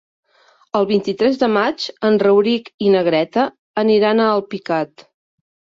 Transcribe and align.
El 0.79 0.87
vint-i-tres 0.91 1.37
de 1.41 1.49
maig 1.57 1.85
en 2.09 2.17
Rauric 2.25 2.73
i 2.87 2.91
na 2.97 3.05
Greta 3.11 3.47
aniran 3.85 4.25
a 4.27 4.33
Alpicat. 4.41 5.09